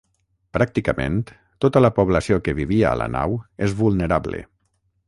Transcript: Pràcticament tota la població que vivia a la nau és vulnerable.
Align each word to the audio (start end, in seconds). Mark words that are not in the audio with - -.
Pràcticament 0.57 1.19
tota 1.65 1.83
la 1.87 1.93
població 1.99 2.41
que 2.49 2.57
vivia 2.63 2.89
a 2.95 2.99
la 3.05 3.11
nau 3.19 3.39
és 3.69 3.79
vulnerable. 3.85 4.43